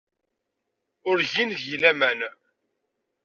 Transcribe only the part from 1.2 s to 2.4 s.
gin deg-i laman.